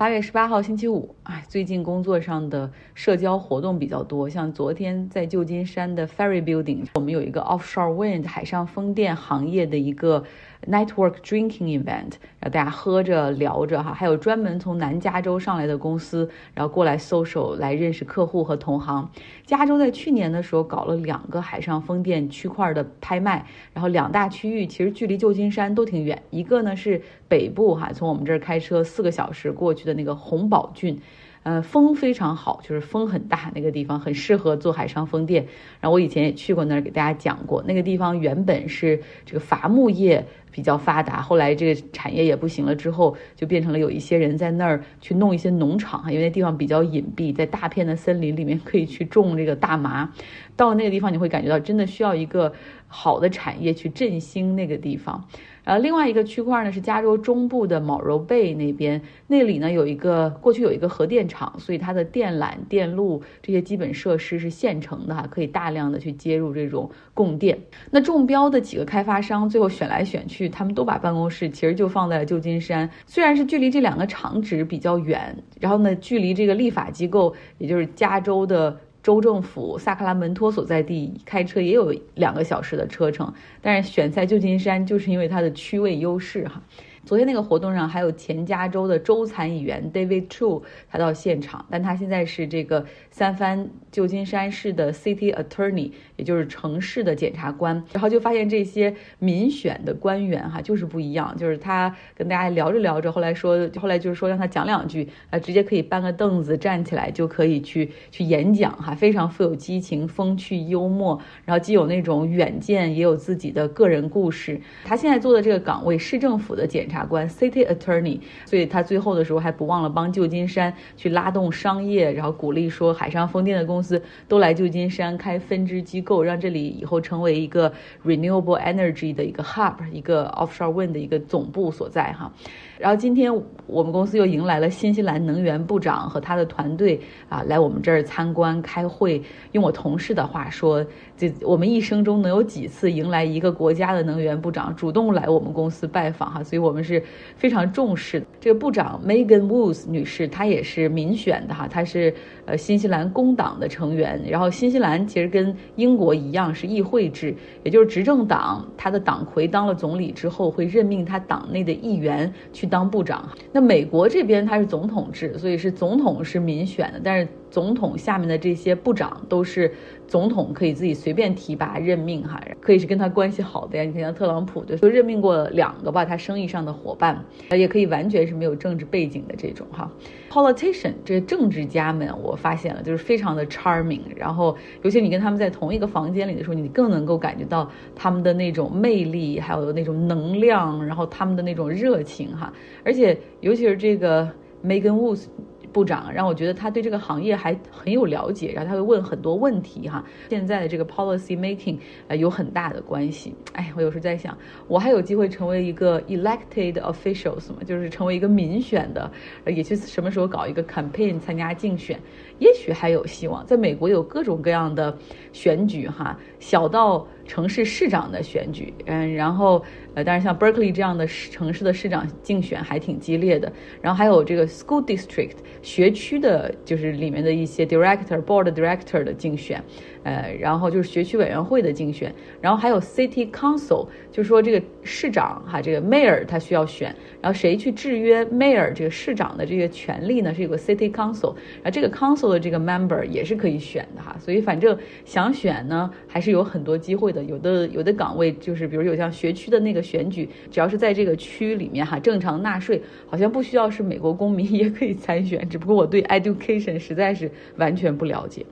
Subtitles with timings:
[0.00, 10.24] 八月十八号星期五，哎，最近工作上的社交活动比较多，像昨天在旧金山的 Ferry Building，我们有一个 Offshore Wind 海上风电行业的一个。
[10.66, 19.10] Network drinking event，然后大家喝着聊着哈，还有专门从南加州上来的公司，然后过来 social 来认识客户和同行。
[19.46, 31.00] 加州在去年的时候搞了两个海上风电区块的拍卖，然后两大区域其实距离旧金山都挺远，一个呢是北部哈，从我们这儿开车四个小时过去的那个红宝郡。
[31.42, 35.46] 呃，风非常好，就是风很大，那个地方很适合做海上风电。
[35.80, 50.12] 然后我以前也去过那儿，给大家讲过，那个地方原本是这个伐木业比较发达，后来这个产业也不行了之后，就变成了有一些人在那儿去弄一些农场因为那地方比较隐蔽，在大片的森林里面可以去种这个大麻。
[50.56, 52.52] 到了那个地方，你会感觉到真的需要一个
[52.86, 55.26] 好的产业去振兴那个地方。
[55.70, 67.56] 呃，另外一个区块呢是加州中部的毛柔贝那边，那里呢有一个过去有一个核电厂，所以它的电缆、电路这些基本设施是现成的哈，可以大量的去接入这种供电。
[67.92, 78.76] 那中标的几个开发商最后选来选去，他们都把办公室其实就放在了旧金山，虽然是距离这两个厂址比较远，然后呢距离这个立法机构，也就是加州的。
[79.02, 86.62] 州政府萨克拉门托所在地开车也有两个小时的车程，但是选在旧金山就是因为它的区位优势哈。
[87.06, 97.82] 昨天那个活动上还有前加州的州参议员 David Chu，他到现场，但他现在是这个三藩旧金山市的 City Attorney，也就是城市的检察官。
[97.92, 114.60] 然后就发现这些民选的官员哈，就是不一样，就是他跟大家聊着聊着，后来说，后来就是说让他讲两句，啊，直接可以搬个凳子站起来就可以去去演讲哈，非常富有激情、风趣幽默，然后既有那种远见，也有自己的个人故事。
[114.84, 127.72] 他现在做的这个岗位，市政府的检检察官 City Attorney，所以他最后的时候还不忘了帮旧金山去拉动商业，然后鼓励说海上风电的公司都来旧金山开分支机构，让这里以后成为一个
[128.04, 132.32] renewable energy 的一个 hub，一个 offshore wind 的一个总部所在哈。
[132.76, 133.30] 然后今天
[133.66, 136.98] 我们公司又迎来了新西兰能源部长和他的团队
[137.28, 139.22] 啊，来我们这儿参观开会。
[139.52, 140.84] 用我同事的话说，
[141.16, 147.02] 这我们一生中能有几次迎来一个国家的能源部长主动来我们公司拜访哈，所以我们是
[147.36, 148.26] 非常重视的。
[148.40, 152.14] 这个部长 Megan Woods 女士，她也是民选的哈，她是
[152.46, 154.18] 呃新西兰工党的成员。
[154.26, 162.70] 然后新西兰其实跟英国一样是议会制，也就是执政党他的党魁当了总理之后，会任命他党内的议员去。
[162.70, 169.72] 当部长，那美国这边它是总统制，所以是总统是民选的，但是总统下面的这些部长都是。
[170.10, 173.84] 总统可以自己随便提拔任命哈，可以是跟他关系好的呀。
[173.84, 179.88] 你看像特朗普就就任命过两个吧，他生意上的伙伴，也可以完全是没有政治背景的这种哈。
[180.28, 192.52] Politician 这政治家们，我发现了就是非常的 charming，然后尤其你跟他们在同一个房间里的时候，你更能够感觉到他们的那种魅力，还有那种能量，然后他们的那种热情哈。
[192.84, 194.28] 而且尤其是这个
[194.64, 195.26] Megan Woods。
[195.72, 200.04] 部长让我觉得他对这个行业还很有了解，然后他会问很多问题哈。
[200.28, 203.34] 现在的这个 policy making 呃有很大的关系。
[203.52, 204.36] 哎，我有时候在想，
[204.68, 207.56] 我还有机会成为一个 elected officials 吗？
[207.66, 209.10] 就是成为一个民选的，
[209.46, 211.98] 也去什么时候搞一个 campaign 参加竞选，
[212.38, 213.44] 也许还有希望。
[213.46, 214.96] 在美国有各种各样的
[215.32, 217.06] 选举哈，小到。
[217.30, 219.62] 城市市长的选举，嗯，然后
[219.94, 229.62] 呃，当然像 Berkeley 这样的城市的市长竞选还挺激烈的，然后还有这个 school district 学区的，就是里面的一些 director board director 的竞选。
[230.02, 236.88] 呃，然后就是学区委员会的竞选，然后还有 city council，就是说这个市长哈，这个 mayor 他需要选，
[237.20, 240.32] 然后谁去制约 mayor 这个市长的这个权利呢？
[240.34, 247.19] 是有个 city council，然后这个 council 的这个 member 也是可以选的哈，所以反正想选呢，还是有很多机会的。
[247.22, 255.48] 有的有的岗位就是，比如有像学区的那个选举，只要是在这个区里面哈，正常纳税，好像不需要是美国公民也可以参选。
[255.48, 258.44] 只不过我对 education 实在是完全不了解。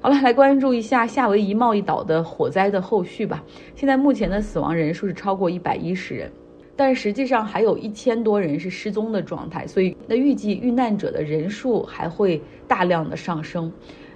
[0.00, 3.42] 好了，来关注一下夏威夷贸易岛的火灾的后续吧。
[3.74, 6.30] 现在目前的死亡人数是超过一百一十人，
[6.76, 13.72] 但实际上还有一千多人是失踪的状态，所以那预计遇难者的人数还会大量的上升。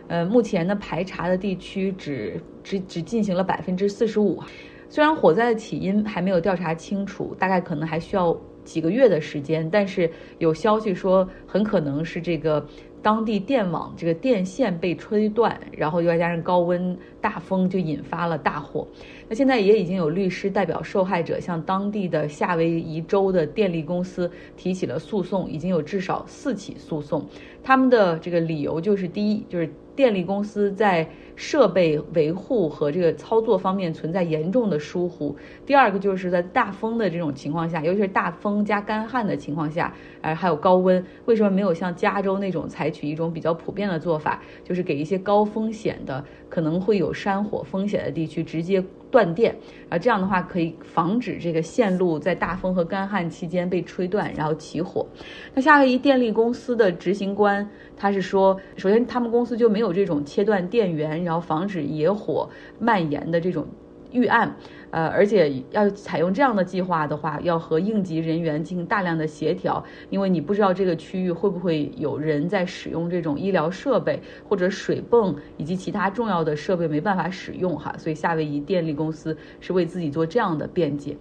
[0.08, 4.42] 呃，目前呢排查的地区只只只进行了百分之四十五，
[4.88, 12.66] 虽然火灾的起因还没有调查清楚，大概可能还需要几个月的时间，但是有消息说很可能是这个。
[13.00, 18.86] 当地电网这个电线被吹断，然后又再加上高温大风，就引发了大火。
[19.28, 27.24] 那现在也已经有律师代表受害者向当地的夏威夷州的电力公司提起了诉讼，已经有至少四起诉讼。
[27.62, 35.34] 他们的这个理由就是：第一，就是电力公司在设备维护和这个操作方面存在严重的疏忽；
[35.66, 39.92] 第二个，就是在大风的这种情况下，尤其是大风加干旱的情况下，
[40.22, 48.84] 呃，还有高温，为什么没有像加州那种采取一种比较普遍的做法，就是给一些高风险的、可能会有有山火风险的地区直接。
[49.10, 49.56] 断电
[49.88, 55.06] 啊，这样的话可以防止这个线路在大风和干旱期间被吹断，然后起火。
[55.54, 57.66] 那夏威夷电力公司的执行官
[57.96, 62.46] 他是说，首先他们公司就没有这种切断电源，然后防止野火
[62.78, 63.66] 蔓延的这种
[64.12, 64.54] 预案。
[64.90, 81.14] 呃，而且要采用这样的计划的话，要和应急人员进行大量的协调，因为你不知道这个区域会不会有人在使用这种医疗设备或者水泵以及其他重要的设备没办法使用哈，所以夏威夷电力公司是为自己做这样的辩解。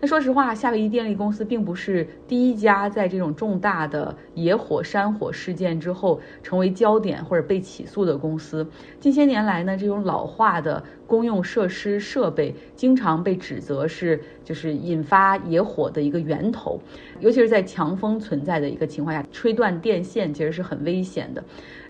[0.00, 8.66] 那说实话，夏威夷电力公司并不是第一家在这种重大的野火山火事件之后成为焦点或者被起诉的公司。
[9.00, 13.13] 近些年来呢，这种老化的公用设施设备经常。
[13.22, 16.80] 被指责是就是引发野火的一个源头，
[17.20, 21.44] 尤其是在强风存在的一个情况下，吹断电线其实是很危险的。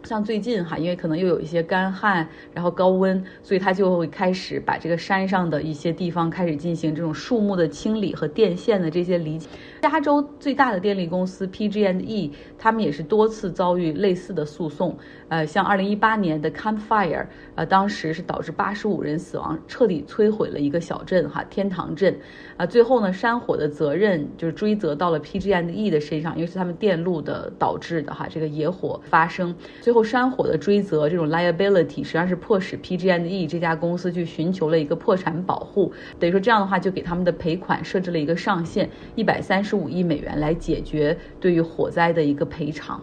[0.04, 9.48] 像最近哈，因为可能又有一些干旱，然后高温，所以他就会开始把这个山上的一些地方开始进行这种树木的清理和电线的这些理解。
[9.80, 14.96] 加州最大的电力公司 PG&E，他们也是多次遭遇类似的诉讼。
[15.28, 22.14] 呃，像2018年的 Campfire，呃，当时是导致85人死亡，彻底摧毁了一个小镇哈，天堂镇。
[22.58, 29.54] 啊，最后呢，山火的责任就是追责到了 PG&E 的身上，因为是他们电路的导致的哈，这个野火发生。
[29.80, 43.00] 最后山火的追责这种 liability 实际上是迫使 PG&E 这家公司去寻求了一个破产保护，等于说这样的话就给他们的赔款设置了一个上限，一百三十五亿美元来解决对于火灾的一个赔偿。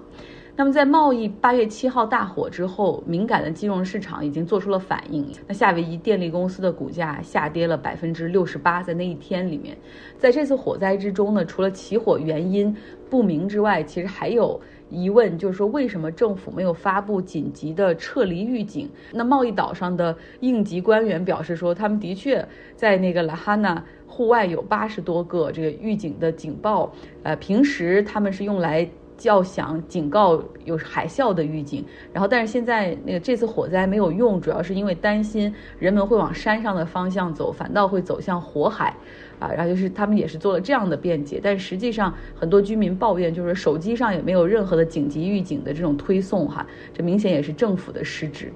[0.54, 5.26] 那么在贸易八月七号大火之后，敏感的金融市场已经做出了反应。
[5.48, 9.76] 那夏威夷电力公司的股价下跌了百分之六十八，在那一天里面，
[10.20, 12.76] 在这次火灾之中呢，除了起火原因
[13.10, 14.60] 不明之外，其实还有
[14.92, 18.90] 疑问，就是说为什么政府没有发布紧急的撤离预警？
[19.14, 22.46] 那贸易岛上的应急官员表示说，他们的确
[22.76, 26.94] 在那个拉哈纳户外有八十多个这个预警的警报，
[27.24, 28.88] 呃，平时他们是用来。
[29.22, 38.96] 叫响警告有海啸的预警，然后但是现在那个这次火灾没有用，主要是因为担心人们会往山上的方向走，反倒会走向火海，
[39.38, 48.52] 啊，然后就是他们也是做了这样的辩解，但实际上很多居民抱怨就是手机上也没有任何的紧急预警的这种推送哈，这明显也是政府的失职。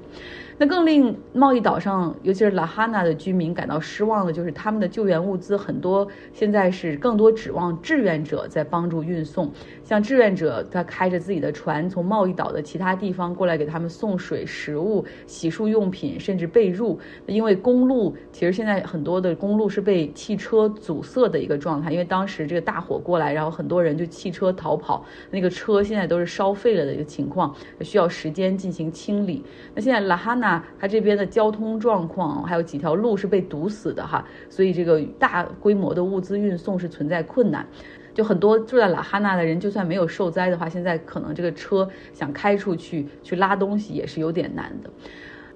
[0.57, 9.52] 那更令贸易岛上，尤其是拉哈纳的居民感到失望的，就是他们的救援物资很多现在是更多指望志愿者在帮助运送。
[9.84, 16.98] 像志愿者，他开着自己的船从贸易岛的其他地方过来给他们送水、食物、洗漱用品，甚至被褥。
[17.25, 29.44] 因为公路其实现在很多的公路是被汽车阻塞的一个状态，因为当时这个大火过来，然后很多人就汽车逃跑，那个车现在都是烧废了的一个情况，需要时间进行清理。
[29.74, 30.45] 那现在拉哈纳。
[30.46, 37.66] 那它这边的交通状况，还有几条路是被堵死的哈，所以这个大规模的物资运送是存在困难。
[38.14, 44.90] 就很多住在拉哈纳的人，就算没有受灾的话，现在可能这个车想开出去去拉东西也是有点难的。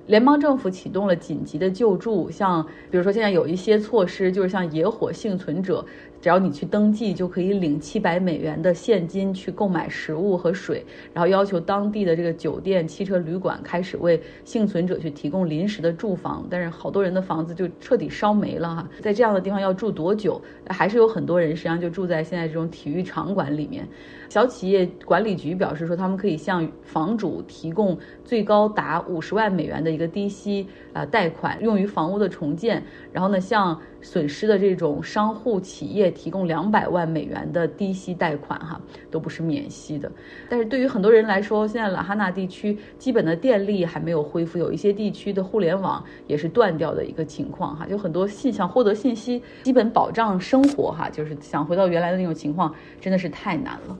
[0.07, 5.85] 联邦政府启动了紧急的救助，像比如说现在有一些措施，就是像野火幸存者。
[6.21, 16.45] 只要你去登记，就可以领七百美元的现金去购买食物和水，然后要求当地的这个酒店、汽车旅馆开始为幸存者去提供临时的住房。
[16.49, 20.41] 但是好多人的房子就彻底烧没了哈，在这样的地方要住多久？
[20.67, 23.87] 还是有很多人实际上就住在现在这种体育场馆里面。
[24.29, 32.83] 小企业管理局表示说，他们可以向房主提供最高达五十万美元的一个低息呃贷款，用于房屋的重建。
[33.11, 40.09] 然后呢，向损失的这种商户企业提供两百万美元的低息贷款，哈，都不是免息的。
[40.47, 52.71] 但是对于很多人来说，现在拉哈纳地区基本的电力还没有恢复，有一些地区的互联网也是断掉的一个情况，哈，就很多信想获得信息，基本保障生活，哈，就是想回到原来的那种情况，
[53.01, 53.97] 真的是太难了。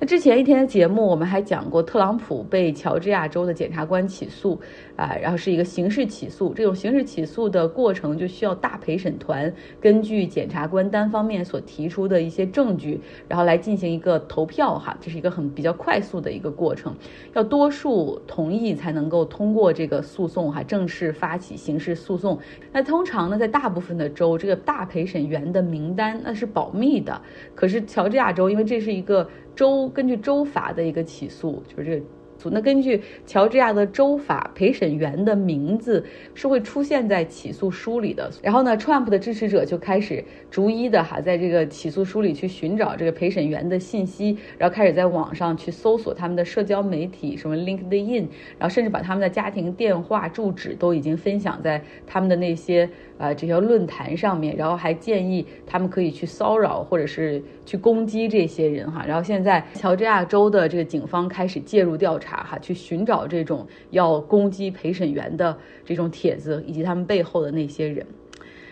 [0.00, 4.60] 那之前一天的节目，我们还讲过特朗普被乔治亚州的检察官起诉，
[4.96, 6.52] 啊，然后是一个刑事起诉。
[6.52, 16.92] 这种刑事起诉的过程就需要大陪审团根据检察官单方面所提出的一些证据，然后来进行一个投票，哈，这是一个很比较快速的一个过程，
[17.34, 22.36] 要多数同意才能够通过这个诉讼，哈，正式发起刑事诉讼。
[22.72, 27.22] 那通常呢，在大部分的州，这个大陪审员的名单那是保密的，
[27.54, 29.28] 可是乔治亚州，因为这是一个。
[29.54, 32.06] 州根据州法的一个起诉，就是这个。
[32.50, 38.30] 那根据乔治亚的州法，陪审员的名字是会出现在起诉书里的。
[38.42, 48.26] 然后呢，Trump 的支持者就开始逐一的哈，在这个起诉书里去寻找这个陪审员的信息，然后开始在网上去搜索他们的社交媒体，什么 LinkedIn，
[48.58, 52.88] 然后甚至把他们的家庭电话、住址都已经分享在他们的那些。
[53.16, 59.04] 呃，这条论坛上面，然后还建议他们可以去骚扰或者是去攻击这些人哈。
[59.06, 68.04] 然后现在乔治亚州的这个警方开始介入调查哈，去寻找这种要攻击陪审员的这种帖子以及他们背后的那些人。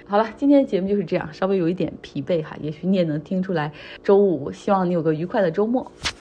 [0.04, 3.72] 好了，今天的节目就是这样，稍微有一点疲惫哈，也许你也能听出来。
[4.02, 5.90] 周五，希望你有个愉快的周末。